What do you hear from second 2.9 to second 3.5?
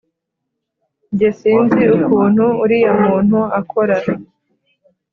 muntu